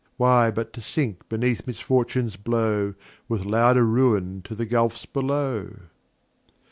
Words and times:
Why 0.17 0.49
but 0.49 0.73
to 0.73 0.81
sink 0.81 1.29
beneath 1.29 1.67
Misfortune's 1.67 2.35
Blow, 2.35 2.95
With 3.29 3.45
louder 3.45 3.85
Ruin 3.85 4.41
to 4.45 4.55
the 4.55 4.65
Gulphs 4.65 5.05
below? 5.05 5.75